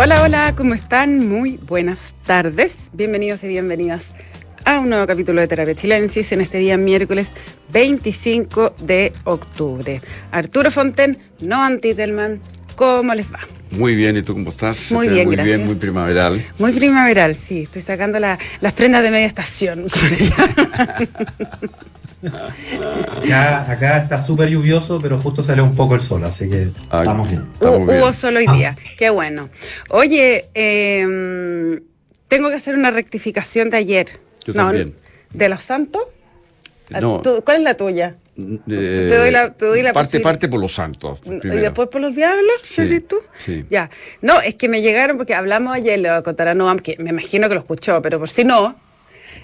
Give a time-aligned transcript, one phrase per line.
[0.00, 1.28] Hola, hola, ¿cómo están?
[1.28, 2.76] Muy buenas tardes.
[2.92, 4.12] Bienvenidos y bienvenidas
[4.64, 7.32] a un nuevo capítulo de Terapia Chilensis en este día miércoles
[7.72, 10.00] 25 de octubre.
[10.30, 12.40] Arturo Fonten, Noam Titelman,
[12.76, 13.40] ¿cómo les va?
[13.72, 14.92] Muy bien, ¿y tú cómo estás?
[14.92, 15.56] Muy bien, muy gracias.
[15.58, 16.44] Bien, muy primaveral.
[16.58, 17.62] Muy primaveral, sí.
[17.62, 19.86] Estoy sacando la- las prendas de media estación.
[23.22, 26.98] Acá, acá está súper lluvioso, pero justo sale un poco el sol, así que Ah,
[27.00, 27.46] estamos bien.
[27.52, 28.00] Estamos bien.
[28.00, 28.54] Hubo solo hoy Ah.
[28.54, 28.76] día.
[28.96, 29.48] Qué bueno.
[29.90, 31.80] Oye, eh,
[32.28, 34.08] tengo que hacer una rectificación de ayer.
[34.44, 34.94] Yo también.
[35.32, 36.02] ¿De los santos?
[36.90, 38.16] No, ¿Tú- ¿Cuál es la tuya?
[38.38, 41.18] eh, te doy la- te doy la parte, parte por los santos.
[41.24, 41.60] ¿Y primero.
[41.60, 42.52] después por los diablos?
[42.64, 43.16] Sí, ¿Decís tú?
[43.36, 43.64] sí.
[43.68, 43.90] Ya.
[44.22, 46.96] No, es que me llegaron porque hablamos ayer, le voy a contar a Noam, que
[46.98, 48.74] me imagino que lo escuchó, pero por si no,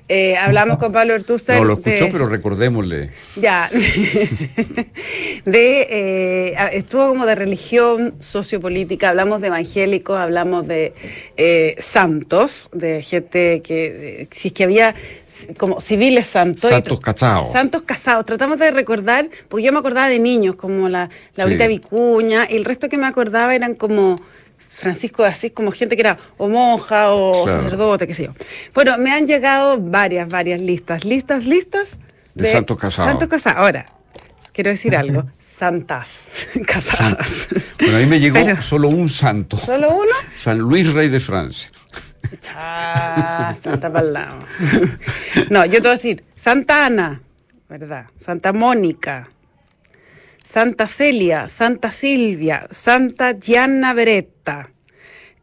[0.08, 1.58] eh, hablamos con Pablo Ortúzar.
[1.58, 3.10] No lo escuchó, de- pero recordémosle.
[3.36, 3.70] Ya.
[5.44, 10.92] de, eh, estuvo como de religión sociopolítica, hablamos de evangélicos, hablamos de
[11.36, 14.95] eh, santos, de gente que, si es que había
[15.59, 16.70] como civiles santos.
[16.70, 17.52] Santos casados.
[17.52, 18.24] Santos casados.
[18.24, 21.68] Tratamos de recordar, porque yo me acordaba de niños, como la Laurita Sí.
[21.70, 24.20] Vicuña, y el resto que me acordaba eran como
[24.73, 27.62] Francisco de Asís, como gente que era o monja o Claro.
[27.62, 28.34] sacerdote, qué sé yo.
[28.74, 31.96] Bueno, me han llegado varias, varias listas, listas, listas
[32.34, 33.10] De santos casados.
[33.10, 33.59] Santos casados.
[33.59, 33.87] Ahora,
[34.52, 35.24] quiero decir algo.
[35.40, 36.23] Santas
[36.66, 37.46] casadas.
[37.79, 39.57] Bueno, a mí me llegó Pero- solo un santo.
[39.57, 40.10] ¿Solo uno?
[40.35, 41.70] San Luis, rey de Francia.
[42.57, 44.38] Ah, Santa Palao.
[45.51, 47.20] No, yo te voy a decir, Santa Ana,
[47.68, 48.07] ¿verdad?
[48.20, 49.29] Santa Mónica,
[50.45, 54.70] Santa Celia, Santa Silvia, Santa Gianna Beretta,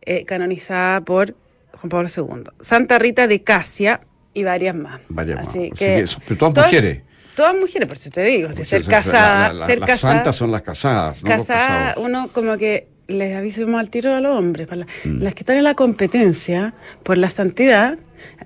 [0.02, 1.36] eh, canonizada por
[1.74, 4.02] Juan Pablo II, Santa Rita de Casia
[4.34, 5.02] y varias más.
[5.10, 5.48] Varias más.
[5.50, 7.02] Así que pero todas todas- mujeres.
[7.36, 10.36] Todas mujeres, por eso te digo, si ser casada, la- la- ser las casada, santas
[10.36, 14.68] son las casadas, casada, uno como que les avisamos al tiro a los hombres.
[14.68, 15.22] para la- Mm.
[15.24, 17.98] Las que están en la competencia por la santidad,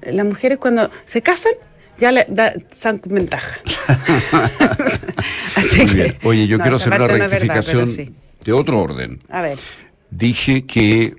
[0.03, 1.52] las mujeres cuando se casan
[1.97, 3.61] ya le da, dan ventaja.
[5.56, 6.17] Así que-.
[6.23, 8.13] Oye, yo no, quiero hacer una no verdad, rectificación sí.
[8.44, 9.19] de otro orden.
[9.29, 9.59] A ver,
[10.11, 11.16] Dije que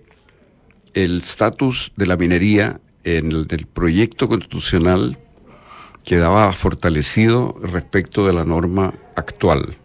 [0.95, 5.19] el estatus de la minería en el, el proyecto constitucional
[6.05, 9.77] quedaba fortalecido respecto de la norma actual,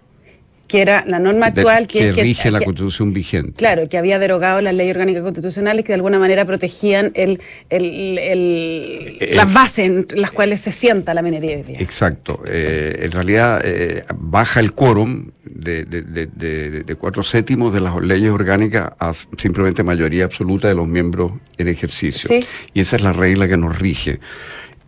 [0.72, 3.52] que era la norma de- actual que, rige la que- constitución vigente.
[3.58, 8.18] Claro, que había derogado las leyes orgánicas constitucionales que de alguna manera protegían el, el-
[8.18, 11.58] el- El- las bases en las cuales se sienta la minería.
[11.68, 12.42] Exacto.
[12.48, 17.82] Eh, en realidad eh, baja el quórum de, de- de- de- de cuatro séptimos de
[17.82, 22.30] las leyes orgánicas a simplemente mayoría absoluta de los miembros en ejercicio.
[22.30, 22.40] Sí.
[22.74, 24.20] Y esa es la regla que nos rige.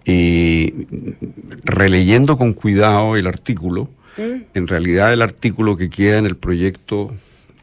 [0.05, 0.73] Y
[1.63, 4.43] releyendo con cuidado el artículo, Mm.
[4.53, 7.13] en realidad el artículo que queda en el proyecto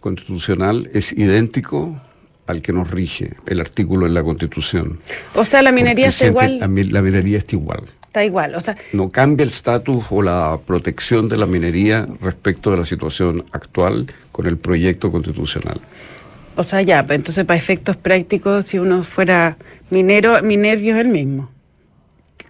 [0.00, 2.00] constitucional es idéntico
[2.46, 4.98] al que nos rige, el artículo en la Constitución.
[5.36, 7.84] O sea, la minería está igual, La, mi- la minería está igual.
[8.02, 8.56] está igual.
[8.56, 12.84] O sea, No cambia el estatus o la protección de la minería respecto de la
[12.84, 15.80] situación actual con el proyecto constitucional.
[16.56, 19.56] o sea, ya, pues, entonces para efectos prácticos, si uno fuera
[19.90, 21.48] minero, mi nervio es el mismo.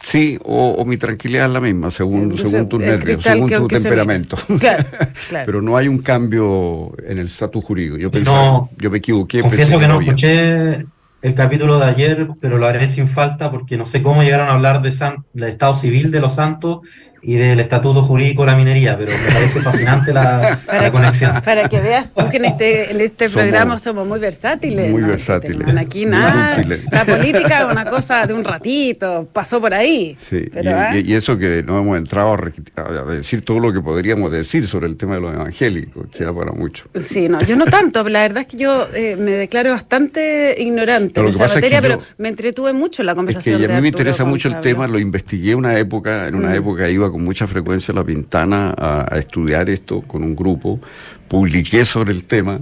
[0.02, 3.56] Sí, o, o mi tranquilidad es la misma, según, Entonces, según tus nervios, según que
[3.56, 4.36] tu temperamento.
[4.58, 4.84] Claro,
[5.28, 5.46] claro.
[5.46, 7.96] Pero no hay un cambio en el estatus jurídico.
[7.98, 9.40] Yo pensé, No, yo me equivoqué.
[9.40, 10.08] Confieso pensé que no había.
[10.12, 10.86] escuché
[11.22, 14.52] el capítulo de ayer, pero lo haré sin falta porque no sé cómo llegaron a
[14.52, 16.78] hablar de san- del estado civil de los santos
[17.22, 21.32] y del estatuto jurídico de la minería, pero me parece fascinante la, la conexión.
[21.44, 24.90] Para que veas tú que en este, en este Somos programa somos muy versátiles.
[24.90, 25.08] muy ¿no?
[25.08, 26.56] versátiles, Aquí nada.
[26.58, 26.80] útiles.
[26.90, 30.16] La política es una cosa de un ratito, pasó por ahí.
[30.18, 30.96] Sí, Pero, y, ¿ah?
[30.98, 34.96] y- eso que no hemos entrado a, decir todo lo que podríamos decir sobre el
[34.96, 36.84] tema de los evangélicos, queda para mucho.
[36.94, 41.12] Sí, no, yo no tanto, la verdad es que yo eh, me declaro bastante ignorante
[41.14, 43.14] Pero en esa pasa es que materia, yo- pero me entretuve mucho en la Es
[43.14, 43.56] que conversación.
[43.56, 46.54] a mí de me interesa mucho el tema, lo investigué una época, en una Mm.
[46.54, 50.80] época iba con mucha frecuencia a La Pintana a, a estudiar esto con un grupo,
[51.28, 52.60] publiqué sobre el tema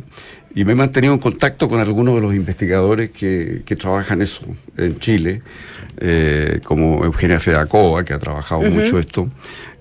[0.54, 4.40] y me he mantenido en contacto con algunos de los investigadores que, que trabajan eso
[4.76, 5.42] en Chile,
[5.98, 9.28] eh, como Eugenia Fedacova, que ha trabajado mucho esto.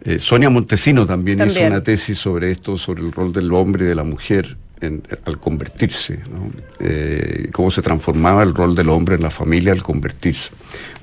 [0.04, 1.72] Eh, Sonia Montesino también, hizo También.
[1.74, 5.40] una tesis sobre esto, sobre el rol del hombre y de la mujer en- al
[5.40, 6.52] convertirse, ¿no?
[6.80, 10.52] Eh, cómo se transformaba el rol del hombre en la familia al convertirse.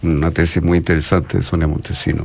[0.03, 2.23] Una tesis muy interesante de Sonia Montesino.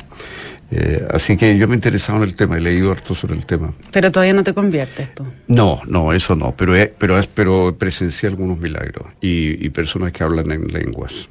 [0.72, 3.46] Eh, así que yo me he interesado en el tema, he leído harto sobre el
[3.46, 3.74] tema.
[3.92, 5.26] Pero todavía no te conviertes tú.
[5.48, 10.24] No, no, eso no, pero, he- pero, pero presencié algunos milagros y, y personas que
[10.24, 11.28] hablan en lenguas.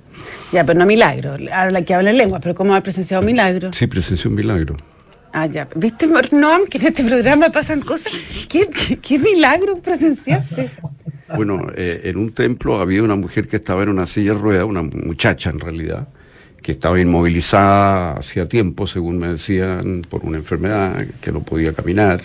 [0.52, 1.36] Ya, pero no milagro.
[1.52, 3.76] Habla que habla en lengua, pero ¿cómo ha presenciado milagros?
[3.76, 4.76] Sí, presencié un milagro.
[5.32, 5.68] Ah, ya.
[5.76, 8.12] ¿Viste, Noam, que en este programa pasan cosas?
[8.48, 10.70] ¿Qué, qué, qué milagro presenciaste?
[11.36, 14.64] Bueno, eh, en un templo había una mujer que estaba en una silla de ruedas,
[14.64, 16.08] una muchacha en realidad,
[16.62, 22.20] que estaba inmovilizada hacía tiempo, según me decían, por una enfermedad, que no podía caminar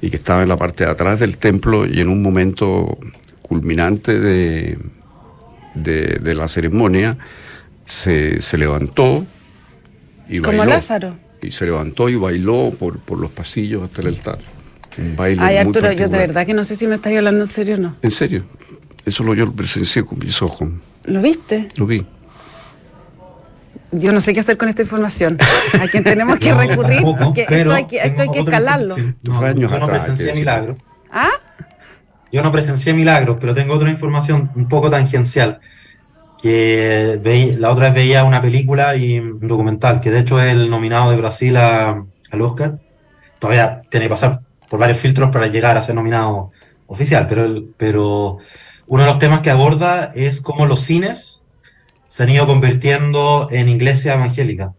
[0.00, 2.98] y que estaba en la parte de atrás del templo y en un momento
[3.40, 4.78] culminante de,
[5.74, 7.18] de, la ceremonia
[7.86, 9.24] se, se levantó
[10.28, 11.16] y Como Lázaro.
[11.42, 14.38] Y se levantó y bailó por, por los pasillos hasta el altar.
[14.96, 17.48] Un baile Ay, Arturo, yo de verdad que no sé si me estás hablando en
[17.48, 17.96] serio o no.
[18.02, 18.44] En serio.
[19.04, 20.68] Eso lo yo lo presencié con mis ojos.
[21.04, 21.68] ¿Lo viste?
[21.76, 22.06] Lo vi.
[23.92, 25.36] Yo no sé qué hacer con esta información.
[25.80, 28.96] A quien tenemos que recurrir, porque esto hay que, esto hay que escalarlo.
[29.22, 30.78] No, yo no presencié milagros.
[31.10, 31.30] ¿Ah?
[32.32, 35.60] Yo no presencié milagros, pero tengo otra información un poco tangencial.
[36.40, 37.20] Que
[37.58, 41.10] la otra vez veía una película y un documental, que de hecho es el nominado
[41.10, 42.06] de Brasil al
[42.40, 42.78] Oscar.
[43.38, 44.40] Todavía tiene que pasar
[44.70, 46.50] por varios filtros para llegar a ser nominado
[46.86, 47.46] oficial, pero,
[47.76, 48.38] pero
[48.86, 51.31] uno de los temas que aborda es cómo los cines
[52.12, 54.72] se han ido convirtiendo en iglesias evangélicas.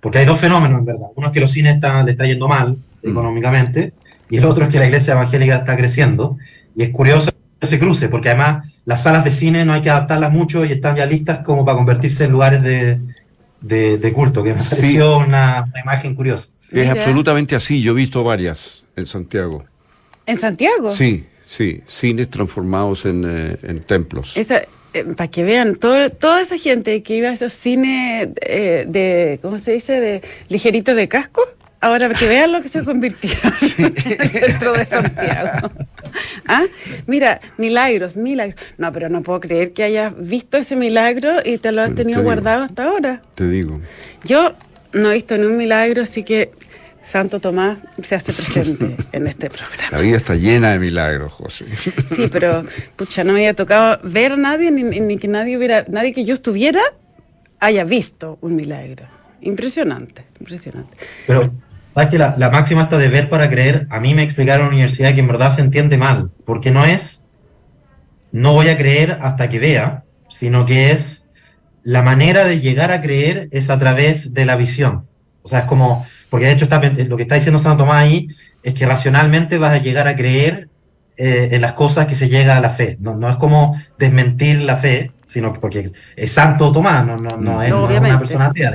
[0.00, 1.08] Porque hay dos fenómenos, en verdad.
[1.14, 1.76] Uno es que los cines
[2.06, 3.10] le está yendo mal mm.
[3.10, 3.92] económicamente,
[4.30, 6.38] y el otro es que la iglesia evangélica está creciendo.
[6.74, 7.30] Y es curioso
[7.60, 10.96] ese cruce, porque además las salas de cine no hay que adaptarlas mucho y están
[10.96, 12.98] ya listas como para convertirse en lugares de,
[13.60, 16.48] de, culto, que me pareció una, una, imagen curiosa.
[16.70, 19.66] Es absolutamente así, yo he visto varias en Santiago.
[20.24, 20.90] ¿En Santiago?
[20.92, 24.34] Sí, sí, cines transformados en, eh, templos.
[24.34, 24.62] Esa,
[24.94, 29.38] eh, para que vean, todo, toda esa gente que iba a esos cines eh, de,
[29.42, 31.42] ¿cómo se dice?, de ligeritos de casco,
[31.80, 35.70] ahora que vean lo que se convirtieron en el centro de Santiago.
[36.46, 36.64] ¿Ah?
[37.06, 38.60] Mira, milagros, milagros.
[38.78, 42.22] No, pero no puedo creer que hayas visto ese milagro y te lo has tenido
[42.22, 43.22] guardado hasta ahora.
[43.34, 43.80] Te digo.
[44.24, 44.54] Yo
[44.92, 46.52] no he visto ni un milagro, así que
[47.04, 49.90] Santo Tomás se hace presente en este programa.
[49.90, 51.66] La vida está llena de milagros, José.
[52.10, 52.64] Sí, pero
[52.96, 56.34] pucha, no me había tocado ver a nadie, ni, que nadie hubiera, nadie que yo
[56.34, 56.80] estuviera
[57.60, 59.06] haya visto un milagro.
[59.42, 60.96] Impresionante, impresionante.
[61.26, 61.52] Pero,
[61.92, 63.86] ¿sabes que la, la máxima está de ver para creer?
[63.90, 66.86] A mí me explicaron en la universidad que en verdad se entiende mal, porque no
[66.86, 67.24] es
[68.32, 71.26] no voy a creer hasta que vea, sino que es
[71.84, 75.06] la manera de llegar a creer es a través de la visión.
[75.42, 76.04] O sea, es como
[76.34, 78.26] porque de hecho está, lo que está diciendo Santo Tomás ahí
[78.64, 80.68] es que racionalmente vas a llegar a creer
[81.16, 82.96] eh, en las cosas que se llega a la fe.
[82.98, 87.36] No, no, es como desmentir la fe, sino que porque es Santo Tomás, no, no,
[87.36, 88.72] no, es, una persona atea.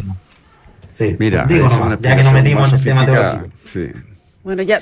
[0.89, 1.67] Sí, Mira, digo
[1.99, 3.49] ya que nos metimos en el tema teológico.
[3.73, 3.87] Sí.
[4.41, 4.81] Bueno, ya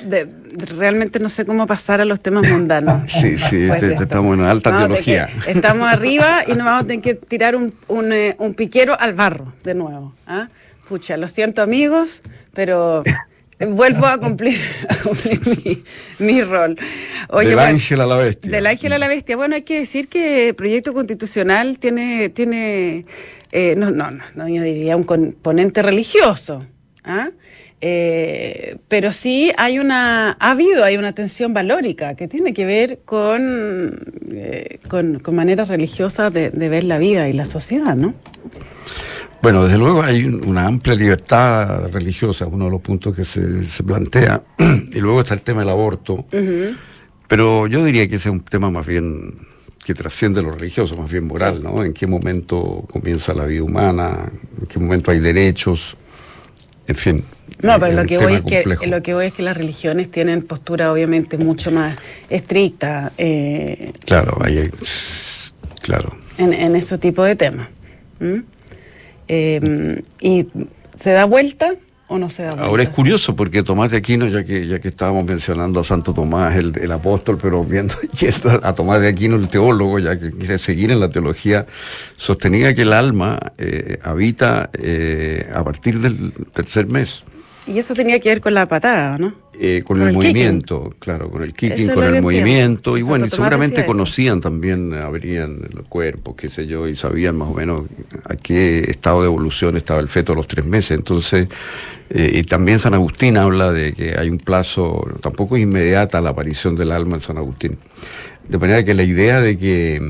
[0.78, 3.12] realmente no sé cómo pasar a los temas mundanos.
[3.12, 5.28] sí, sí, este, estamos en alta teología.
[5.48, 9.14] Estamos arriba y nos vamos a tener que tirar un, un, eh, un piquero al
[9.14, 10.14] barro de nuevo.
[10.28, 10.48] ¿ah?
[10.88, 12.22] Pucha, lo siento amigos,
[12.54, 13.04] pero
[13.60, 14.58] vuelvo a cumplir,
[16.20, 16.78] mi, rol.
[17.40, 18.52] del ángel a la bestia.
[18.52, 19.36] Del ángel a la bestia.
[19.36, 23.06] Bueno, hay que decir que el proyecto constitucional tiene, tiene
[23.52, 26.66] eh, no, no, no, yo diría un componente religioso.
[27.04, 27.30] ¿ah?
[27.80, 33.00] Eh, pero sí hay una, ha habido, hay una tensión valórica que tiene que ver
[33.06, 34.00] con,
[34.32, 38.16] eh, con, maneras religiosas de, de ver la vida y la sociedad, ¿no?
[39.42, 43.84] Bueno, desde luego hay una amplia libertad religiosa, uno de los puntos que se, se
[43.84, 44.42] plantea,
[44.92, 46.26] y luego está el tema del aborto,
[47.28, 49.34] pero yo diría que ese es un tema más bien
[49.86, 51.84] que trasciende lo religioso, más bien moral, ¿no?
[51.84, 55.96] En qué momento comienza la vida humana, en qué momento hay derechos,
[56.88, 57.24] en fin.
[57.62, 60.42] No, pero lo que, voy es que, lo que voy es que las religiones tienen
[60.42, 61.96] postura obviamente mucho más
[62.30, 63.14] estricta.
[63.18, 64.70] Eh, claro, hay,
[65.82, 66.18] claro.
[66.38, 67.70] En, en ese tipo de temas.
[69.28, 70.48] Em, ¿Y
[70.96, 71.74] se da vuelta
[72.08, 72.66] o no se da vuelta?
[72.66, 76.14] Ahora es curioso porque Tomás de Aquino, ya que, ya que estábamos mencionando a Santo
[76.14, 77.94] Tomás, el, apóstol, pero viendo
[78.64, 81.66] a Tomás de Aquino, el teólogo, ya que quiere seguir en la teología,
[82.16, 87.24] sostenía que el alma eh, habita eh, a partir del tercer mes.
[87.68, 89.34] Y eso tenía que ver con la patada, ¿no?
[89.60, 92.98] Eh, con, el, movimiento, claro, con el kicking, con el movimiento.
[92.98, 97.50] Y bueno, y seguramente conocían también, abrían el cuerpo, qué sé yo, y sabían más
[97.50, 97.82] o menos
[98.24, 100.92] a qué estado de evolución estaba el feto a los tres meses.
[100.92, 101.48] Entonces,
[102.10, 106.30] eh, y también San Agustín habla de que hay un plazo, tampoco es inmediata la
[106.30, 107.78] aparición del alma en San Agustín.
[108.48, 110.02] De manera que la idea de que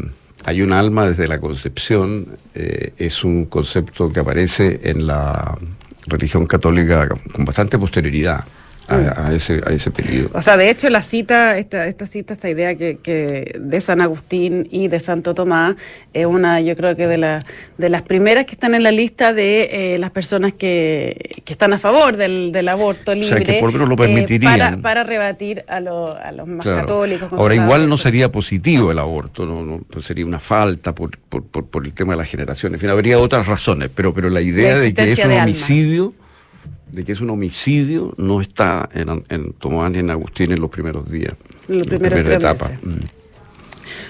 [0.44, 5.58] hay un alma desde la concepción eh, es un concepto que aparece en la
[6.08, 8.46] religión católica con bastante posterioridad
[8.88, 10.30] a, ese, a ese pedido.
[10.34, 14.02] O sea, de hecho, la cita, esta, esta cita, esta idea que, que de San
[14.02, 15.76] Agustín y de Santo Tomás
[16.14, 17.44] es una, yo creo que de, la,
[17.78, 21.74] de las primeras que están en la lista de eh, las personas que, que, están
[21.74, 23.28] a favor del, del aborto libre.
[23.28, 24.58] O sea, que por lo eh, permitirían.
[24.58, 27.30] para, para, rebatir a, lo, a los más católicos.
[27.34, 31.44] Ahora, igual no sería positivo el aborto, no, no pues sería una falta por, por,
[31.44, 32.78] por, por, el tema de las generaciones.
[32.78, 36.14] En fin, habría otras razones, pero, pero la idea de que es un homicidio
[36.92, 40.70] de que es un homicidio no está en, en Tomás ni en Agustín en los
[40.70, 41.34] primeros días.
[41.68, 42.72] En los primeros tres etapa.
[42.82, 43.18] Mm.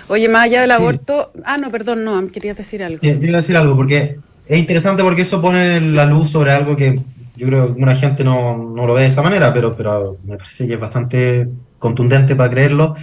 [0.09, 1.31] Oye, más allá del aborto.
[1.43, 2.99] Ah, no, perdón, no, querías decir algo.
[3.01, 6.75] yo iba a decir algo, porque es interesante porque eso pone la luz sobre algo
[6.75, 6.99] que
[7.35, 10.37] yo creo que alguna gente no, no lo ve de esa manera, pero, pero me
[10.37, 12.95] parece que es bastante contundente para creerlo,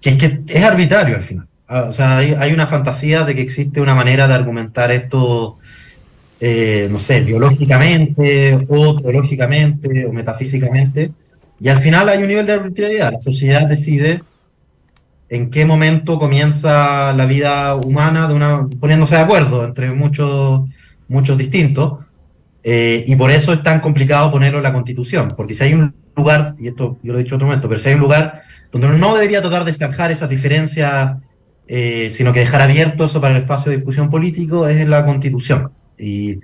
[0.00, 1.46] que es que es arbitrario al final.
[1.66, 5.58] Ah, o sea, hay, hay una fantasía de que existe una manera de argumentar esto
[6.40, 11.10] eh, no sé, biológicamente o teológicamente o metafísicamente,
[11.60, 13.12] y al final hay un nivel de arbitrariedad.
[13.12, 14.22] La sociedad decide
[15.28, 20.62] en qué momento comienza la vida humana de una, poniéndose de acuerdo entre muchos,
[21.08, 21.98] muchos distintos,
[22.62, 25.94] eh, y por eso es tan complicado ponerlo en la constitución, porque si hay un
[26.16, 28.40] lugar, y esto yo lo he dicho en otro momento, pero si hay un lugar
[28.72, 31.16] donde no debería tratar de zanjar esas diferencias,
[31.66, 35.04] eh, sino que dejar abierto eso para el espacio de discusión político, es en la
[35.04, 35.70] constitución.
[35.98, 36.40] Y,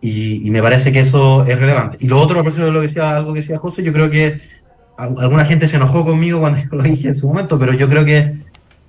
[0.00, 1.96] y, me parece que eso es relevante.
[2.00, 4.10] Y lo otro, a propósito de lo que decía, algo que decía José, yo creo
[4.10, 4.40] que
[4.96, 8.34] alguna gente se enojó conmigo cuando lo dije en su momento, pero yo creo que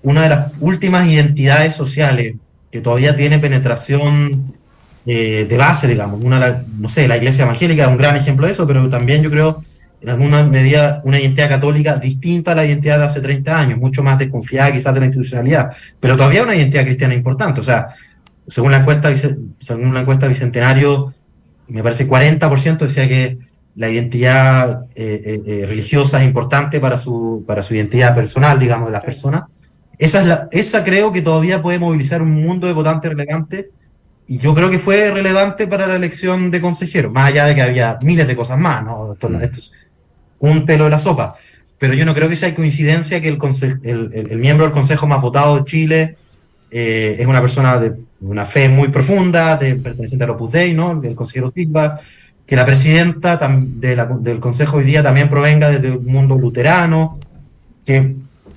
[0.01, 2.35] una de las últimas identidades sociales
[2.71, 4.53] que todavía tiene penetración
[5.05, 8.53] eh, de base, digamos, una, no sé, la iglesia evangélica es un gran ejemplo de
[8.53, 9.63] eso, pero también yo creo
[10.01, 14.03] en alguna medida una identidad católica distinta a la identidad de hace 30 años, mucho
[14.03, 17.61] más desconfiada quizás de la institucionalidad, pero todavía una identidad cristiana importante.
[17.61, 17.87] O sea,
[18.47, 19.11] según la encuesta,
[19.59, 21.13] según la encuesta Bicentenario,
[21.67, 23.37] me parece 40% decía que
[23.75, 28.87] la identidad eh, eh, eh, religiosa es importante para su, para su identidad personal, digamos,
[28.87, 29.43] de las personas.
[29.97, 33.67] Esa, es la, esa creo que todavía puede movilizar un mundo de votantes relevantes
[34.27, 37.61] y yo creo que fue relevante para la elección de consejeros, más allá de que
[37.61, 39.13] había miles de cosas más, ¿no?
[39.13, 39.71] Esto, esto es
[40.39, 41.35] un pelo de la sopa.
[41.77, 43.37] Pero yo no creo que sea coincidencia que el,
[43.83, 46.15] el, el miembro del Consejo más votado de Chile
[46.75, 50.99] eh, es una persona de una fe muy profunda, de, perteneciente al Opus Dei, ¿no?
[51.03, 51.99] el consejero Silva,
[52.47, 57.19] que la presidenta del Consejo hoy día también provenga desde un mundo luterano,
[57.85, 58.15] que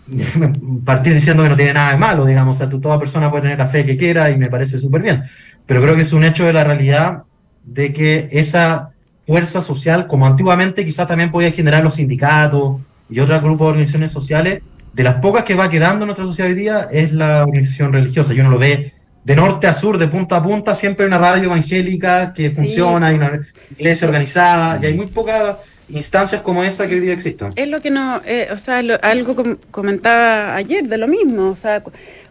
[0.86, 3.58] partir diciendo que no tiene nada de malo, digamos, o sea, toda persona puede tener
[3.58, 5.22] la fe que quiera y me parece súper bien,
[5.66, 7.24] pero creo que es un hecho de la realidad
[7.64, 8.92] de que esa
[9.26, 12.80] fuerza social, como antiguamente quizás también podía generar los sindicatos
[13.10, 14.62] y otros grupos de organizaciones sociales,
[14.96, 18.32] de las pocas que va quedando en nuestra sociedad hoy día es la organización religiosa.
[18.32, 18.92] Y uno lo ve
[19.24, 23.08] de norte a sur, de punta a punta, siempre hay una radio evangélica que funciona,
[23.08, 23.42] hay una
[23.76, 25.56] iglesia organizada, y hay muy pocas
[25.90, 27.52] instancias como esa que hoy día existen.
[27.56, 29.36] Es lo que no, eh, o sea, algo
[29.70, 31.82] comentaba ayer de lo mismo, o sea,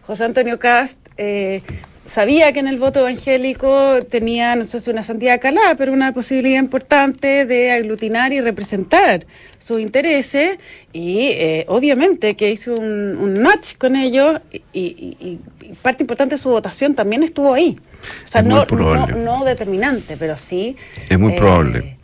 [0.02, 1.62] José Antonio Cast eh,
[2.06, 6.12] sabía que en el voto evangélico tenía, no sé si una santidad calada, pero una
[6.12, 9.26] posibilidad importante de aglutinar y representar
[9.58, 10.58] sus intereses
[10.92, 14.40] y eh, obviamente que hizo un, match con ellos
[14.72, 15.38] y,
[15.82, 17.76] parte importante de su votación también estuvo ahí.
[18.24, 20.76] O sea, no, no, determinante, pero sí.
[21.08, 21.98] Es muy probable.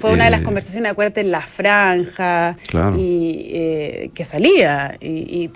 [0.00, 2.56] Eh, fue una de las eh, conversaciones, acuérdate, en la franja,
[2.96, 4.96] y eh, que salía.
[5.00, 5.50] Y,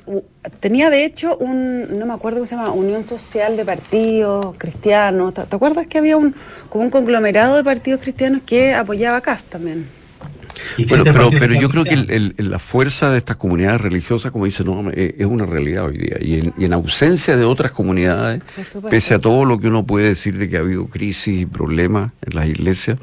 [0.60, 5.32] tenía de hecho un, no me acuerdo cómo se llama, Unión Social de Partidos Cristianos.
[5.34, 6.34] ¿Te, acuerdas que había un,
[6.68, 9.86] como un conglomerado de partidos cristianos que apoyaba a CAS también?
[10.88, 14.90] Bueno, pero, pero yo creo que la fuerza de estas comunidades religiosas, como dice, no,
[14.90, 16.16] eh, es una realidad hoy día.
[16.20, 18.42] Y en, y en ausencia de otras comunidades,
[18.90, 22.12] pese a todo lo que uno puede decir de que ha habido crisis y problemas
[22.22, 22.98] en las iglesias,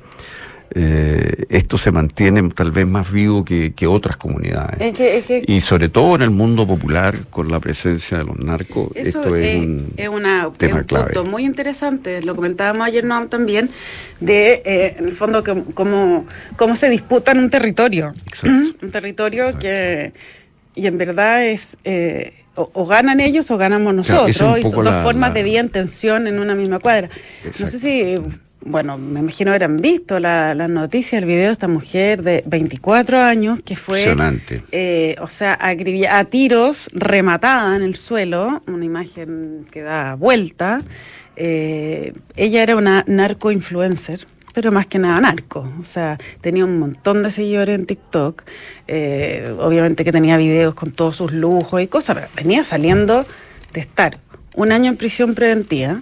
[0.74, 4.94] eh, esto se mantiene tal vez más vivo que, otras comunidades.
[5.48, 9.62] y sobre todo en el mundo popular, con la presencia de los narcos, esto es,
[9.62, 13.70] un, una, tema punto muy interesante, lo comentábamos ayer Noam también,
[14.20, 16.26] de eh, en el fondo cómo,
[16.56, 18.14] cómo se disputan un territorio.
[18.82, 20.14] un territorio que
[20.74, 25.34] y en verdad es eh, o, ganan ellos o ganamos nosotros y son dos formas
[25.34, 27.10] de vida en tensión en una misma cuadra.
[27.60, 28.20] No sé si
[28.64, 33.20] bueno, me imagino habrán visto la, la noticia, el video de esta mujer de 24
[33.20, 34.16] años que fue,
[34.72, 40.82] eh, o sea, a tiros, rematada en el suelo, una imagen que da vuelta.
[41.36, 45.68] Eh, ella era una narco-influencer, pero más que nada narco.
[45.80, 48.44] O sea, tenía un montón de seguidores en TikTok.
[48.88, 53.26] Eh, obviamente que tenía videos con todos sus lujos y cosas, pero venía saliendo
[53.74, 54.20] de estar
[54.54, 56.02] un año en prisión preventiva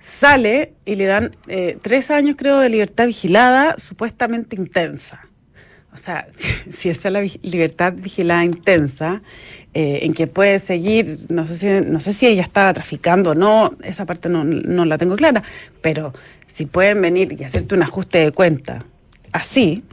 [0.00, 5.20] sale y le dan eh, tres años, creo, de libertad vigilada supuestamente intensa.
[5.92, 9.22] o sea, si, esa es la libertad vigilada intensa,
[9.72, 13.34] eh, en que puede seguir, no sé, si, no sé si ella estaba traficando o
[13.36, 15.44] no, esa parte no, no la tengo clara,
[15.80, 16.12] pero
[16.48, 18.84] si pueden venir y hacerte un ajuste de cuenta
[19.32, 19.84] así,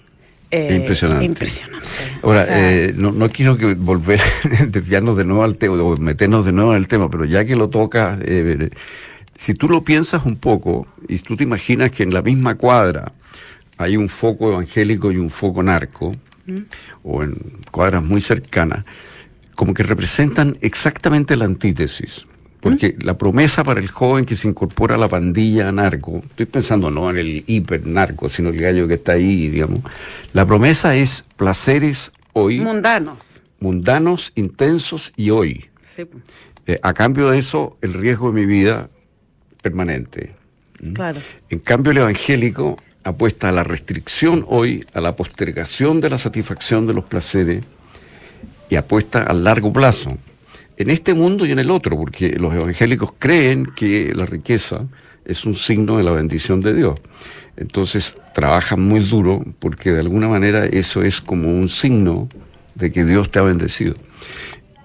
[0.49, 1.25] eh, impresionante.
[1.25, 1.87] impresionante.
[2.23, 4.19] Ahora, eh, no, no, quiero que volver
[4.69, 7.55] desviarnos de nuevo al tema, o meternos de nuevo en el tema, pero ya que
[7.55, 8.69] lo toca, eh,
[9.37, 13.13] si tú lo piensas un poco, y tú te imaginas que en la misma cuadra
[13.77, 16.11] hay un foco evangélico y un foco narco,
[16.47, 16.61] ¿Mm?
[17.03, 17.35] o en
[17.71, 18.83] cuadras muy cercanas,
[19.55, 22.25] como que representan exactamente la antítesis.
[22.59, 26.89] Porque la promesa para el joven que se incorpora a la pandilla narco, estoy pensando
[26.89, 29.81] no en el hiper narco, sino el gallo que está ahí, digamos,
[30.33, 32.59] la promesa es placeres hoy.
[32.59, 33.41] Mundanos.
[33.59, 35.69] Mundanos, intensos y hoy.
[36.65, 38.89] Eh, a cambio de eso, el riesgo de mi vida
[39.67, 40.33] permanente.
[40.81, 40.93] ¿Mm?
[40.93, 41.19] Claro.
[41.49, 46.87] En cambio, el evangélico apuesta a la restricción hoy, a la postergación de la satisfacción
[46.87, 47.63] de los placeres
[48.69, 50.17] y apuesta al largo plazo
[50.77, 54.85] en este mundo y en el otro, porque los evangélicos creen que la riqueza
[55.25, 56.99] es un signo de la bendición de Dios.
[57.57, 62.29] Entonces trabajan muy duro porque de alguna manera eso es como un signo
[62.75, 63.95] de que Dios te ha bendecido.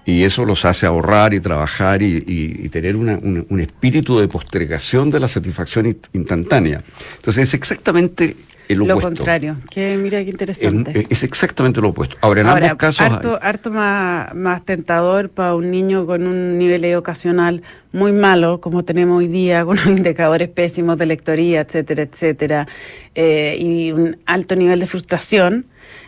[0.05, 5.27] Y eso los hace ahorrar y trabajar y, tener un espíritu de postergación de la
[5.27, 6.83] satisfacción instantánea.
[7.17, 8.35] Entonces es exactamente
[8.69, 11.05] lo contrario, que mira qué interesante.
[11.09, 12.17] Es, exactamente lo opuesto.
[12.21, 13.01] Ahora, en ambos casos.
[13.01, 18.83] Harto, harto más, más tentador para un niño con un nivel educacional muy malo, como
[18.83, 22.67] tenemos hoy día, con indicadores pésimos de lectoría, etcétera, etcétera,
[23.15, 25.65] eh, y un alto nivel de frustración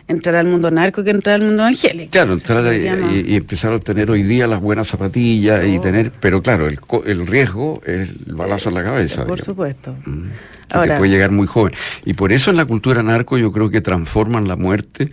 [0.08, 2.10] entrar al mundo narco que entrar al mundo evangélico.
[2.10, 5.80] Claro, entrar y, empezar a obtener hoy día las buenas zapatillas y oh.
[5.80, 9.26] tener, pero claro, el, el riesgo es el balazo en la cabeza.
[9.26, 9.96] Por supuesto.
[10.04, 10.24] Mm.
[10.70, 11.72] Ahora, puede llegar muy joven.
[12.04, 15.12] Y por eso en la cultura narco yo creo que transforman la muerte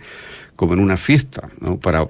[0.56, 1.78] como en una fiesta, ¿no?
[1.78, 2.06] Para,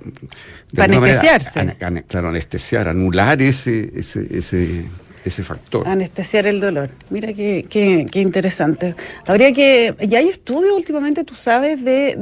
[0.75, 1.77] para anestesiarse.
[2.09, 4.85] claro, anestesiar, anular ese, ese, ese
[5.25, 5.89] ese factor.
[5.89, 6.91] Anestesiar el dolor.
[7.11, 8.95] Mira qué, qué, qué interesante.
[9.27, 9.95] Habría que.
[10.07, 12.15] ¿Ya hay estudios últimamente, tú sabes, de,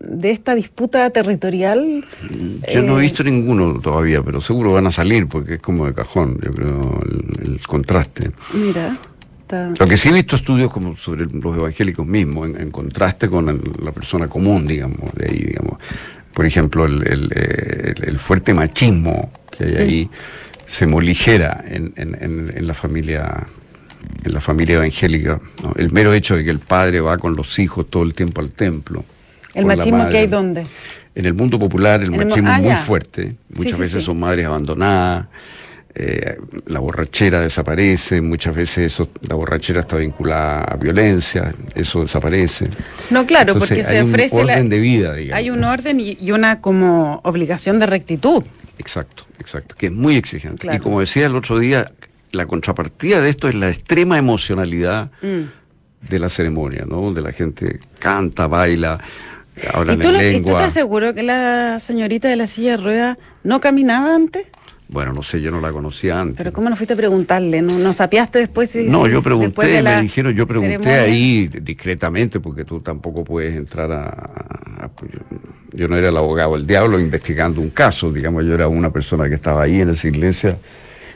[0.00, 2.04] de, esta disputa territorial?
[2.72, 5.86] Yo no he eh, visto ninguno todavía, pero seguro van a salir porque es como
[5.86, 7.02] de cajón, yo creo,
[7.42, 8.30] el, contraste.
[8.54, 8.96] Mira.
[9.80, 13.90] Lo que sí he visto estudios como sobre los evangélicos mismos, en, contraste con la
[13.90, 15.76] persona común, digamos, de ahí, digamos.
[16.32, 20.10] Por ejemplo, el, el, fuerte machismo que hay ahí
[20.70, 23.48] se moligera en, en, la familia
[24.24, 25.40] en la familia evangélica.
[25.74, 28.52] El mero hecho de que el padre va con los hijos todo el tiempo al
[28.52, 29.04] templo.
[29.52, 30.64] ¿El machismo que hay dónde?
[31.16, 33.34] En el mundo popular el machismo es ah, muy fuerte.
[33.48, 35.26] Muchas veces son madres abandonadas.
[35.92, 42.68] Eh, la borrachera desaparece, muchas veces eso, la borrachera está vinculada a violencia, eso desaparece.
[43.10, 45.36] No, claro, porque se ofrece un orden de vida, digamos.
[45.36, 48.44] Hay un orden y, una como obligación de rectitud.
[48.80, 50.66] Exacto, exacto, que es muy exigente.
[50.74, 51.92] Y como decía el otro día,
[52.32, 56.08] la contrapartida de esto es la extrema emocionalidad mm.
[56.08, 57.02] de la ceremonia, ¿no?
[57.02, 58.98] Donde la gente canta, baila,
[59.74, 60.22] habla en lengua.
[60.22, 64.46] ¿Y tú estás seguro que la señorita de la silla de ruedas no caminaba antes?
[64.90, 66.36] Bueno, no sé, yo no la conocía antes.
[66.36, 67.62] Pero ¿cómo no fuiste a preguntarle?
[67.62, 68.70] ¿No, no sapiaste después?
[68.70, 73.92] Si, no, yo pregunté, me dijeron, yo pregunté ahí discretamente, porque tú tampoco puedes entrar
[73.92, 74.90] a,
[75.72, 79.28] yo no era el abogado del diablo investigando un caso, digamos, yo era una persona
[79.28, 80.58] que estaba ahí en esa iglesia.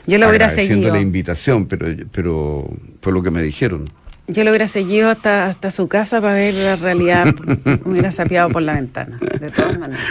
[0.07, 0.93] Yo lo hubiera seguido.
[0.93, 2.69] la invitación, pero, pero
[3.01, 3.85] fue lo que me dijeron.
[4.27, 7.27] Yo lo hubiera seguido hasta, hasta su casa para ver la realidad,
[7.85, 10.01] hubiera sapeado por la ventana, de todas maneras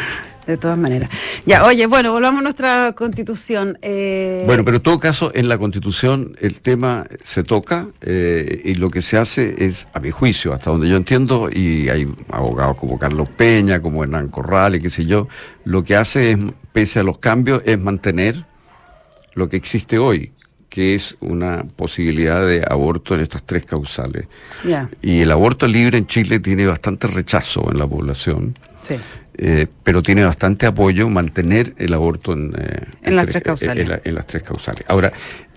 [0.47, 1.11] de todas maneras.
[1.47, 3.79] Ya, oye, bueno, volvamos a nuestra constitución.
[3.83, 8.75] Eh, bueno, pero en todo caso, en la constitución el tema se toca eh, y
[8.75, 12.77] lo que se hace es, a mi juicio, hasta donde yo entiendo, y hay abogados
[12.77, 15.29] como Carlos Peña, como Hernán Corral y qué sé yo,
[15.65, 16.39] lo que hace es,
[16.73, 18.45] pese a los cambios, es mantener
[19.35, 20.33] lo que existe hoy,
[20.75, 24.27] que es una posibilidad de aborto en estas tres causales.
[25.03, 28.55] Y el aborto libre en Chile tiene bastante rechazo en la población.
[28.83, 28.97] Sí.
[29.39, 34.01] Eh, pero tiene bastante apoyo mantener el aborto en, eh, en las tres causales.
[34.03, 34.85] En, las tres causales.
[34.89, 35.13] Ahora,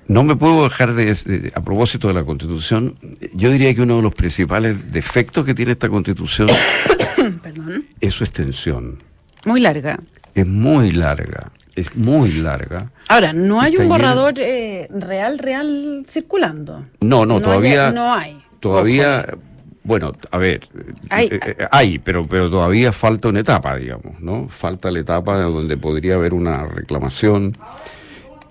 [0.08, 2.95] no me puedo dejar de, a propósito de la Constitución,
[3.34, 6.47] yo diría que uno de los principales defectos que tiene esta Constitución
[8.01, 8.99] es su extensión.
[9.47, 9.99] Muy larga.
[10.36, 12.92] Es muy larga, es muy larga.
[13.08, 16.86] Ahora, ¿no hay un borrador eh, real, real circulando?
[17.02, 17.92] No, no, todavía...
[17.92, 18.38] no hay.
[18.60, 19.24] Todavía,
[19.84, 20.68] bueno, a ver,
[21.10, 24.50] hay, eh, eh, hay, pero, pero todavía falta una etapa, digamos, ¿no?
[24.50, 27.54] Falta la etapa donde podría haber una reclamación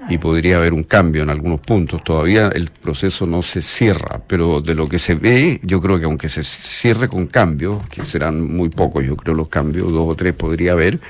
[0.09, 2.05] y podría haber un cambio en algunos puntos.
[2.05, 6.05] Todavía el proceso no se cierra, pero de lo que se ve, yo creo que
[6.05, 10.15] aunque se cierre con cambios, que serán muy pocos, yo creo los cambios, dos o
[10.15, 11.01] tres podría haber,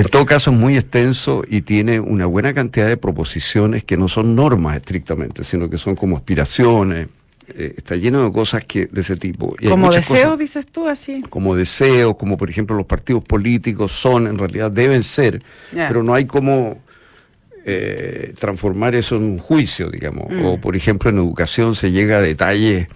[0.00, 4.08] en todo caso es muy extenso y tiene una buena cantidad de proposiciones que no
[4.08, 7.08] son normas estrictamente, sino que son como aspiraciones.
[7.48, 9.56] Eh, está lleno de cosas que de ese tipo.
[9.68, 11.22] como deseos, dices tú, así.
[11.28, 16.14] Como deseos, como por ejemplo los partidos políticos son, en realidad deben ser, pero no
[16.14, 16.80] hay como
[17.64, 20.30] eh, transformar eso en un juicio, digamos.
[20.30, 20.44] Mm.
[20.44, 22.88] O por ejemplo en educación se llega a detalles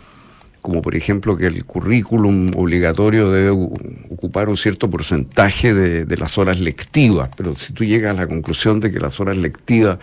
[0.64, 6.58] como por ejemplo que el currículum obligatorio debe ocupar un cierto porcentaje de, las horas
[6.58, 9.98] lectivas, pero si tú llegas a la conclusión de que las horas lectivas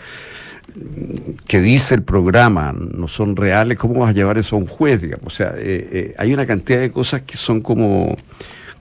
[0.75, 4.67] mm, que dice el programa no son reales, ¿cómo vas a llevar eso a un
[4.67, 5.01] juez?
[5.25, 8.15] O sea, eh, eh, hay una cantidad de cosas que son como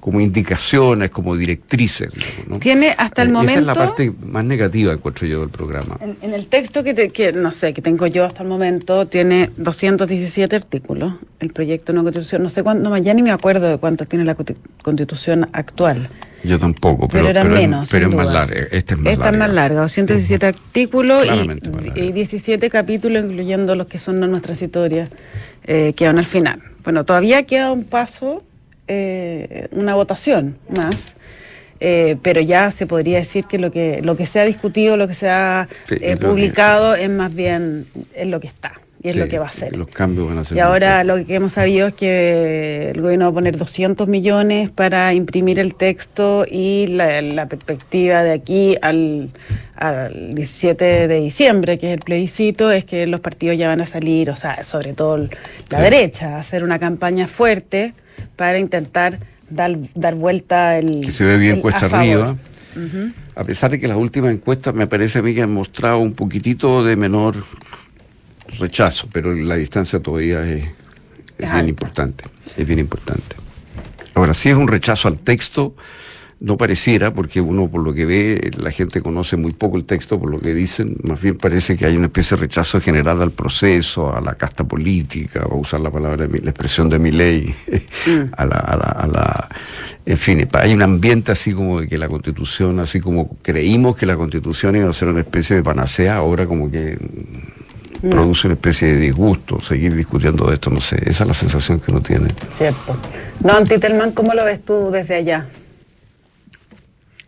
[0.01, 2.11] como indicaciones, como directrices.
[2.59, 3.53] Tiene hasta el momento...
[3.53, 5.99] Esa es la parte más negativa, encuentro yo, del programa.
[6.01, 10.57] En, el texto que, que, no sé, que tengo yo hasta el momento, tiene 217
[10.57, 12.43] artículos, el proyecto de una constitución.
[12.43, 14.37] No sé cuánto, ya ni me acuerdo de cuántos tiene la
[14.83, 16.09] constitución actual.
[16.43, 18.61] Yo tampoco, pero, pero, menos, pero es más larga.
[18.71, 19.31] Esta es más Esta larga.
[19.31, 21.27] es más larga, 217 artículos
[21.95, 25.11] y, 17 capítulos, incluyendo los que son nuestras historias,
[25.65, 26.63] eh, que van al final.
[26.83, 28.43] Bueno, todavía queda un paso
[28.93, 31.15] eh, una votación más.
[31.79, 35.07] Eh, pero ya se podría decir que lo que lo que se ha discutido, lo
[35.07, 38.73] que se ha eh, publicado es más bien es lo que está
[39.03, 39.77] y es lo que va a ser.
[39.77, 40.59] Los cambios van a ser.
[40.59, 44.71] Y ahora lo que hemos sabido es que el gobierno va a poner 200 millones
[44.71, 49.31] para imprimir el texto y la, perspectiva de aquí al,
[49.77, 53.87] al 17 de diciembre, que es el plebiscito, es que los partidos ya van a
[53.87, 55.29] salir, o sea, sobre todo
[55.71, 57.95] la derecha, a hacer una campaña fuerte
[58.37, 61.01] para intentar dar, dar vuelta el...
[61.03, 62.37] Que se ve bien cuesta arriba.
[63.35, 66.13] A pesar de que las últimas encuestas me parece a mí que han mostrado un
[66.13, 67.45] poquitito de menor
[68.59, 70.65] rechazo, pero la distancia todavía es,
[71.39, 72.25] bien importante.
[72.57, 73.37] Es bien importante.
[74.15, 75.75] Ahora, si es un rechazo al texto,
[76.41, 80.19] no pareciera, porque uno por lo que ve, la gente conoce muy poco el texto,
[80.19, 83.31] por lo que dicen, más bien parece que hay una especie de rechazo general al
[83.31, 87.55] proceso, a la casta política, a usar la palabra, la expresión de mi ley,
[88.07, 88.33] mm.
[88.37, 89.49] a, la, a, la,
[90.07, 94.07] En fin, hay un ambiente así como de que la constitución, así como creímos que
[94.07, 96.97] la constitución iba a ser una especie de panacea, ahora como que
[98.01, 98.09] mm.
[98.09, 101.81] produce una especie de disgusto seguir discutiendo de esto, no sé, esa es la sensación
[101.81, 102.29] que uno tiene.
[102.57, 102.97] Cierto.
[103.45, 105.47] No, Antitelman, ¿cómo lo ves tú desde allá?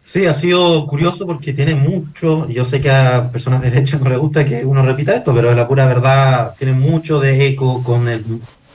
[0.05, 4.09] Sí, ha sido curioso porque tiene mucho, yo sé que a personas de derecha no
[4.09, 8.09] les gusta que uno repita esto, pero la pura verdad tiene mucho de eco con
[8.09, 8.25] el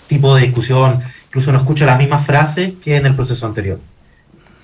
[0.07, 3.79] tipo de discusión, incluso no escucha las mismas frases que en el proceso anterior.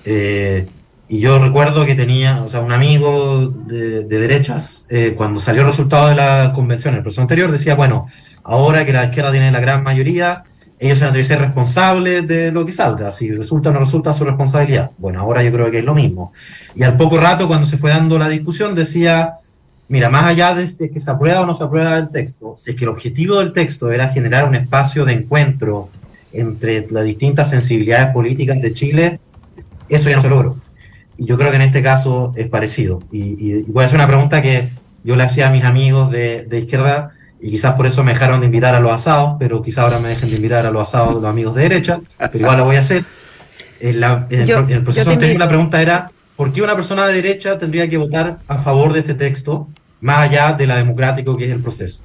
[0.06, 0.66] Eh,
[1.10, 5.68] y yo recuerdo que tenía, o sea, un amigo de, derechas, eh, cuando salió el
[5.68, 8.08] resultado de la convención, en el proceso anterior, decía, bueno,
[8.44, 10.44] ahora que la izquierda tiene la gran mayoría,
[10.80, 13.12] ellos se van a ser responsables de lo que salga.
[13.12, 14.92] Si resulta o no resulta, su responsabilidad.
[14.98, 16.34] Bueno, ahora yo creo que es lo mismo.
[16.76, 19.34] Y al poco rato, cuando se fue dando la discusión, decía,
[19.88, 22.56] mira, más allá de si es que se aprueba o no se aprueba el texto,
[22.58, 25.90] si es que el objetivo del texto era generar un espacio de encuentro
[26.34, 29.20] entre las distintas sensibilidades políticas de Chile,
[29.88, 30.58] eso ya no se logró.
[31.18, 33.02] Y yo creo que en este caso es parecido.
[33.12, 34.70] Y, voy a hacer una pregunta que
[35.04, 37.12] yo le hacía a mis amigos de, de izquierda
[37.44, 40.08] y quizás por eso me dejaron de invitar a los asados, pero quizás ahora me
[40.08, 42.80] dejen de invitar a los asados los amigos de derecha, pero igual lo voy a
[42.80, 43.04] hacer.
[43.82, 47.98] En, el, proceso anterior la pregunta era, ¿por qué una persona de derecha tendría que
[47.98, 49.68] votar a favor de este texto,
[50.00, 52.02] más allá de la democrático que es el proceso?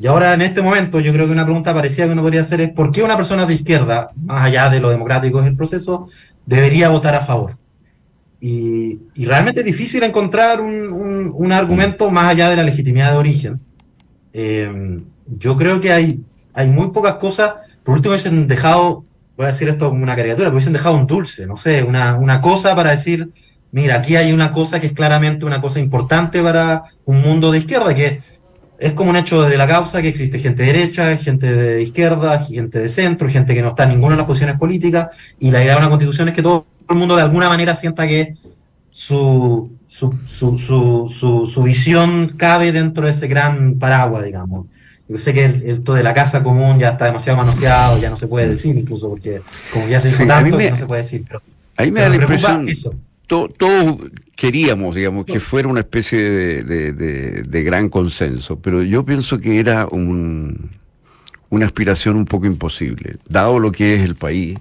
[0.00, 2.62] Y ahora en este momento yo creo que una pregunta parecida que uno podría hacer
[2.62, 5.56] es, ¿por qué una persona de izquierda, más allá de lo democrático que es el
[5.58, 6.08] proceso,
[6.46, 7.58] debería votar a favor?
[8.40, 13.60] Y, realmente es difícil encontrar un, un argumento más allá de la legitimidad de origen
[14.32, 16.20] eh, yo creo que hay,
[16.54, 17.52] hay muy pocas cosas.
[17.84, 19.04] Por último, hubiesen dejado,
[19.36, 22.16] voy a decir esto como una caricatura, pero hubiesen dejado un dulce, no sé, una,
[22.16, 23.28] una cosa para decir,
[23.72, 27.58] mira, aquí hay una cosa que es claramente una cosa importante para un mundo de
[27.58, 28.20] izquierda, que
[28.78, 32.40] es como un hecho de la causa que existe gente de derecha, gente de izquierda,
[32.40, 35.62] gente de centro, gente que no está en ninguna de las posiciones políticas, y la
[35.62, 38.34] idea de una constitución es que todo el mundo de alguna manera sienta que
[38.90, 44.66] su, su, su, su, su, visión cabe dentro de ese gran paraguas, digamos.
[45.08, 48.28] Yo sé que esto de la casa común ya está demasiado manoseado, ya no se
[48.28, 49.40] puede decir incluso, porque
[49.72, 51.24] como ya se dijo tanto, no se puede decir.
[51.26, 51.42] Pero,
[51.76, 52.66] ahí me da la impresión,
[53.26, 53.96] todos
[54.34, 59.60] queríamos, digamos, que fuera una especie de, de, de, gran consenso, pero yo pienso que
[59.60, 60.70] era un,
[61.48, 64.58] una aspiración un poco imposible, dado lo que es el país,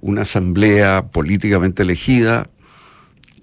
[0.00, 2.48] una asamblea políticamente elegida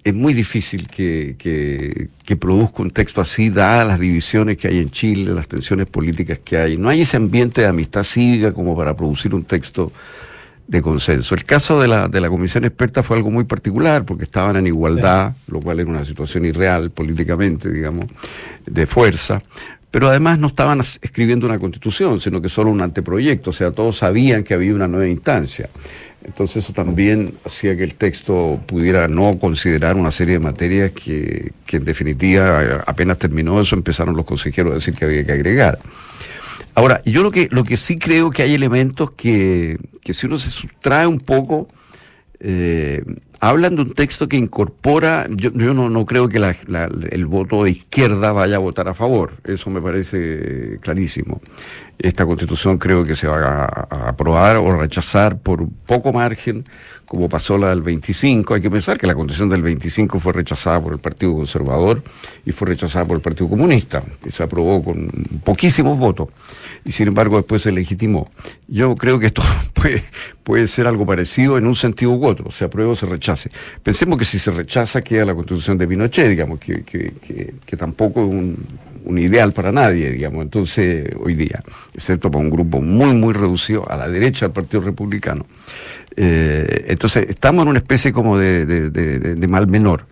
[0.02, 4.90] es muy difícil que, que, produzca un texto así, dadas las divisiones que hay en
[4.90, 6.76] Chile, las tensiones políticas que hay.
[6.76, 9.92] No hay ese ambiente de amistad cívica como para producir un texto
[10.66, 11.34] de consenso.
[11.34, 14.68] El caso de la, de la comisión experta fue algo muy particular, porque estaban en
[14.68, 18.06] igualdad, lo cual era una situación irreal políticamente, digamos,
[18.64, 19.42] de fuerza.
[19.90, 23.98] Pero además no estaban escribiendo una constitución, sino que solo un anteproyecto, o sea, todos
[23.98, 25.68] sabían que había una nueva instancia.
[26.24, 31.52] Entonces eso también hacía que el texto pudiera no considerar una serie de materias que,
[31.70, 35.78] en definitiva apenas terminó eso empezaron los consejeros a decir que había que agregar.
[36.74, 40.38] Ahora, yo lo que, lo que sí creo que hay elementos que, que si uno
[40.38, 41.68] se sustrae un poco,
[42.38, 43.02] eh,
[43.40, 46.38] hablan de un texto que incorpora, yo, yo no, no, creo que
[47.10, 51.40] el voto de izquierda vaya a votar a favor, eso me parece clarísimo.
[52.02, 56.64] Esta constitución creo que se va a, aprobar o rechazar por poco margen,
[57.04, 58.54] como pasó la del 25.
[58.54, 62.02] Hay que pensar que la constitución del 25 fue rechazada por el Partido Conservador
[62.46, 65.10] y fue rechazada por el Partido Comunista, y se aprobó con
[65.44, 66.28] poquísimos votos,
[66.86, 68.30] y sin embargo después se legitimó.
[68.66, 69.42] Yo creo que esto
[69.74, 70.02] puede,
[70.42, 73.50] puede ser algo parecido en un sentido u otro, se aprueba o se rechace.
[73.82, 77.12] Pensemos que si se rechaza queda la constitución de Pinochet, digamos, que, que,
[77.66, 78.56] que tampoco es un
[79.04, 81.62] un ideal para nadie, digamos, entonces hoy día,
[81.94, 85.46] excepto para un grupo muy, muy reducido a la derecha del Partido Republicano.
[86.16, 90.04] Eh, entonces, estamos en una especie como de, mal menor.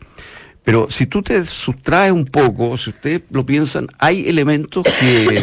[0.64, 5.42] Pero si tú te sustraes un poco, si ustedes lo piensan, hay elementos que,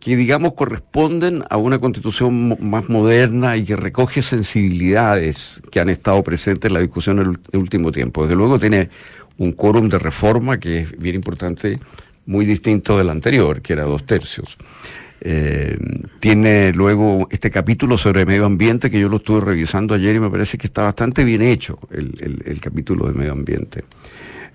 [0.00, 6.22] que digamos, corresponden a una constitución más moderna y que recoge sensibilidades que han estado
[6.22, 8.22] presentes en la discusión en el último tiempo.
[8.22, 8.90] Desde luego tiene
[9.38, 11.78] un quórum de reforma que es bien importante,
[12.26, 14.56] muy distinto del anterior, que era dos tercios.
[15.20, 15.76] Eh,
[16.20, 20.30] tiene luego este capítulo sobre medio ambiente que yo lo estuve revisando ayer y me
[20.30, 23.84] parece que está bastante bien hecho el, capítulo de medio ambiente.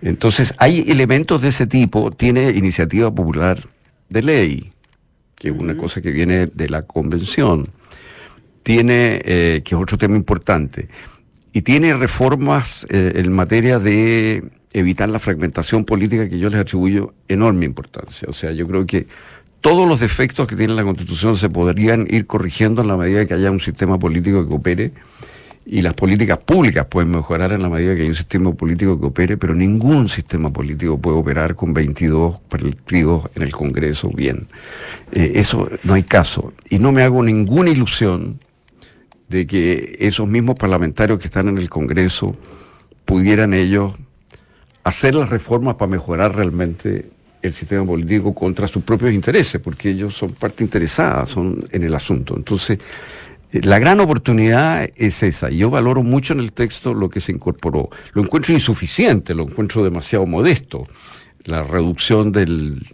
[0.02, 3.60] Entonces hay elementos de ese tipo, tiene iniciativa popular
[4.10, 4.72] de ley,
[5.36, 7.68] que es una cosa que viene de la convención,
[8.64, 10.88] tiene, eh, que es otro tema importante,
[11.52, 17.14] y tiene reformas eh, en materia de evitar la fragmentación política que yo les atribuyo
[17.28, 18.28] enorme importancia.
[18.30, 19.08] O sea, yo creo que
[19.62, 23.34] todos los defectos que tiene la Constitución se podrían ir corrigiendo en la medida que
[23.34, 24.92] haya un sistema político que opere
[25.66, 29.06] y las políticas públicas pueden mejorar en la medida que hay un sistema político que
[29.06, 34.48] opere, pero ningún sistema político puede operar con 22 partidos en el Congreso bien.
[35.14, 36.54] Eh, eso no hay caso.
[36.70, 38.40] Y no me hago ninguna ilusión
[39.30, 42.36] de que esos mismos parlamentarios que están en el Congreso
[43.06, 43.94] pudieran ellos
[44.84, 47.10] hacer las reformas para mejorar realmente
[47.42, 51.94] el sistema político contra sus propios intereses, porque ellos son parte interesada son en el
[51.94, 52.36] asunto.
[52.38, 52.80] Entonces,
[53.52, 55.50] eh, la gran oportunidad es esa.
[55.50, 57.90] Yo valoro mucho en el texto lo que se incorporó.
[58.14, 60.86] Lo encuentro insuficiente, lo encuentro demasiado modesto.
[61.44, 62.88] La reducción del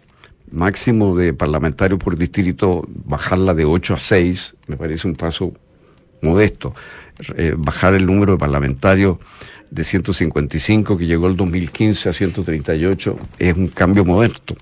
[0.52, 5.54] máximo de parlamentarios por distrito, bajarla de 8 a 6, me parece un paso
[6.22, 6.74] modesto.
[7.36, 9.18] Eh, bajar el número de parlamentarios
[9.70, 14.56] de 155 que llegó el 2015 a 138 es un cambio modesto.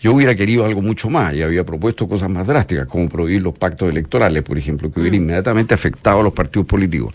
[0.00, 3.56] Yo hubiera querido algo mucho más y había propuesto cosas más drásticas, como prohibir los
[3.56, 5.22] pactos electorales, por ejemplo, que hubiera mm.
[5.22, 7.14] inmediatamente afectado a los partidos políticos.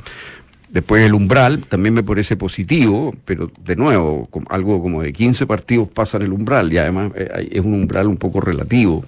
[0.70, 5.88] Después el umbral también me parece positivo, pero de nuevo, algo como de 15 partidos
[5.90, 9.06] pasan el umbral y además eh, es un umbral un poco relativo.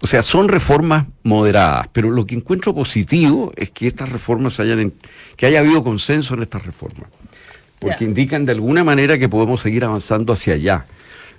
[0.00, 4.92] O sea, son reformas moderadas, pero lo que encuentro positivo es que estas reformas hayan,
[5.36, 7.10] que haya habido consenso en estas reformas
[7.80, 10.86] porque indican de alguna manera que podemos seguir avanzando hacia allá,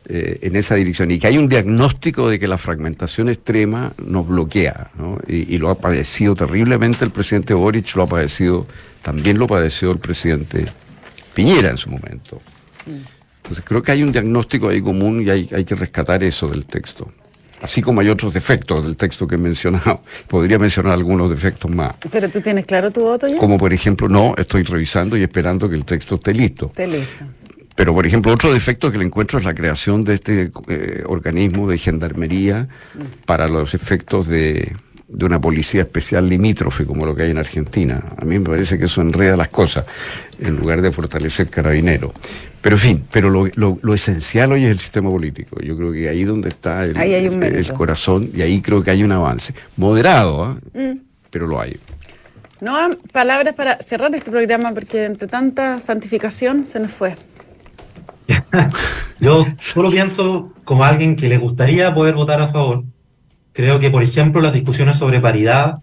[0.09, 4.27] eh, en esa dirección, y que hay un diagnóstico de que la fragmentación extrema nos
[4.27, 5.19] bloquea, ¿no?
[5.27, 8.65] y, lo ha padecido terriblemente el presidente Boric, lo ha padecido,
[9.03, 10.65] también lo padeció el presidente
[11.35, 12.41] Piñera en su momento.
[12.87, 12.91] Mm.
[13.43, 16.65] Entonces creo que hay un diagnóstico ahí común y hay, hay que rescatar eso del
[16.65, 17.11] texto
[17.61, 20.01] así como hay otros defectos del texto que he mencionado.
[20.27, 21.95] Podría mencionar algunos defectos más.
[22.11, 23.37] ¿Pero tú tienes claro tu voto ya?
[23.37, 26.67] Como por ejemplo, no, estoy revisando y esperando que el texto esté listo.
[26.67, 27.25] Esté listo.
[27.75, 31.67] Pero, por ejemplo, otro defecto que le encuentro es la creación de este eh, organismo
[31.67, 33.25] de gendarmería mm.
[33.25, 34.75] para los efectos de,
[35.11, 38.03] de una policía especial limítrofe como lo que hay en Argentina.
[38.17, 39.85] A mí me parece que eso enreda las cosas
[40.39, 42.13] en lugar de fortalecer carabinero.
[42.61, 45.59] Pero en fin, pero lo, lo, esencial hoy es el sistema político.
[45.61, 49.11] Yo creo que ahí donde está el, el, corazón y ahí creo que hay un
[49.11, 49.53] avance.
[49.77, 50.57] Moderado, ¿ah?
[50.73, 50.99] mm.
[51.29, 51.77] pero lo hay.
[52.61, 52.77] No
[53.11, 57.15] palabras para cerrar este programa porque entre tanta santificación se nos fue.
[59.19, 62.83] Yo solo pienso como alguien que le gustaría poder votar a favor,
[63.53, 65.79] Creo que, por ejemplo, las discusiones sobre paridad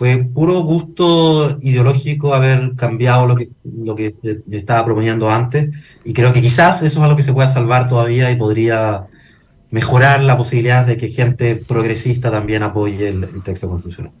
[0.00, 4.14] fue puro gusto ideológico haber cambiado lo que, lo que
[4.50, 5.68] estaba proponiendo antes
[6.04, 9.08] y creo que quizás eso es algo que se pueda salvar todavía y podría
[9.70, 14.12] mejorar la posibilidad de que gente progresista también apoye el, el texto constitucional.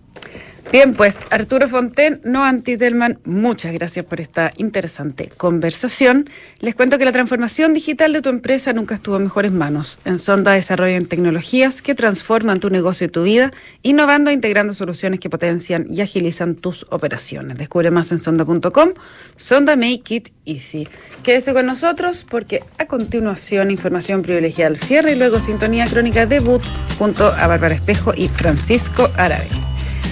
[0.72, 6.30] Bien, pues Arturo Fonten, no Antitelman, muchas gracias por esta interesante conversación.
[6.60, 9.98] Les cuento que la transformación digital de tu empresa nunca estuvo en mejores manos.
[10.04, 13.50] En Sonda desarrollan tecnologías que transforman tu negocio y tu vida,
[13.82, 17.58] innovando e integrando soluciones que potencian y agilizan tus operaciones.
[17.58, 18.90] Descubre más en sonda.com.
[19.36, 20.88] Sonda Make It Easy.
[21.24, 26.62] Quédese con nosotros porque a continuación información privilegiada al cierre y luego sintonía crónica debut
[26.96, 29.48] junto a Bárbara Espejo y Francisco Árabe.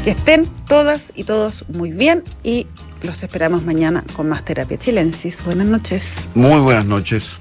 [0.05, 2.67] Que estén todas y todos muy bien y
[3.03, 5.45] los esperamos mañana con más terapia chilensis.
[5.45, 6.29] Buenas noches.
[6.35, 7.39] Muy buenas noches.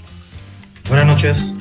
[0.89, 1.53] Buenas noches.